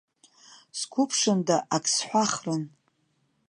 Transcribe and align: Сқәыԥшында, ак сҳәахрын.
Сқәыԥшында, 0.79 1.57
ак 1.75 1.85
сҳәахрын. 1.93 2.63